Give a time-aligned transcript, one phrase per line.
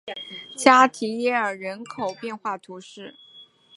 [0.57, 3.15] 加提耶尔人口变化图示